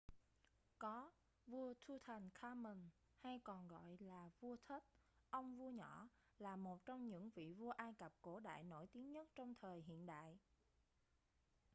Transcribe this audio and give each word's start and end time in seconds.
có 0.79 1.11
vua 1.47 1.73
tutankhamun 1.87 2.89
hay 3.15 3.39
còn 3.43 3.67
được 3.67 3.75
gọi 3.75 3.97
là 3.99 4.29
vua 4.39 4.55
tut 4.67 4.83
ông 5.29 5.55
vua 5.57 5.69
nhỏ 5.69 6.09
là 6.39 6.55
một 6.55 6.85
trong 6.85 7.07
những 7.07 7.29
vị 7.29 7.53
vua 7.53 7.71
ai 7.71 7.93
cập 7.93 8.13
cổ 8.21 8.39
đại 8.39 8.63
nổi 8.63 8.87
tiếng 8.91 9.11
nhất 9.11 9.29
trong 9.35 9.55
thời 9.55 9.81
hiện 9.81 10.05
đại 10.05 10.37